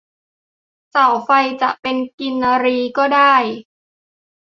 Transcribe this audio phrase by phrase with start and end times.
[0.89, 1.29] เสาไฟ
[1.61, 3.33] จะเป็นกินรีก็ได้